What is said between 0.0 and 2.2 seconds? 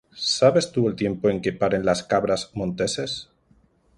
¿Sabes tú el tiempo en que paren las